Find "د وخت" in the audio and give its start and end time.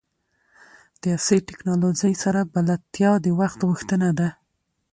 3.21-3.59